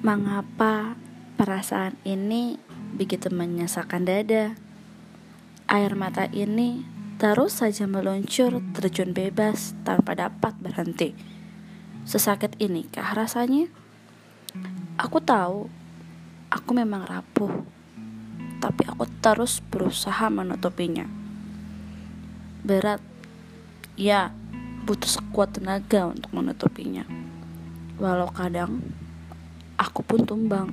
Mengapa 0.00 0.96
perasaan 1.36 1.92
ini 2.08 2.56
begitu 2.96 3.28
menyesakan 3.28 4.08
dada? 4.08 4.56
Air 5.68 5.92
mata 5.92 6.24
ini 6.32 6.88
terus 7.20 7.60
saja 7.60 7.84
meluncur 7.84 8.64
terjun 8.72 9.12
bebas 9.12 9.76
tanpa 9.84 10.16
dapat 10.16 10.56
berhenti. 10.56 11.12
Sesakit 12.08 12.56
inikah 12.56 13.12
rasanya? 13.12 13.68
Aku 14.96 15.20
tahu, 15.20 15.68
aku 16.48 16.70
memang 16.72 17.04
rapuh, 17.04 17.60
tapi 18.56 18.88
aku 18.88 19.04
terus 19.20 19.60
berusaha 19.60 20.32
menutupinya. 20.32 21.04
Berat, 22.64 23.04
ya, 24.00 24.32
butuh 24.88 25.20
sekuat 25.20 25.60
tenaga 25.60 26.08
untuk 26.08 26.32
menutupinya. 26.32 27.04
Walau 28.00 28.32
kadang 28.32 28.80
aku 29.80 30.04
pun 30.04 30.20
tumbang. 30.28 30.68